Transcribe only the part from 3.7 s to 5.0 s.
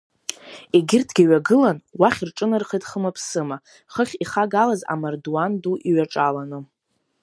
хыхь ихагалаз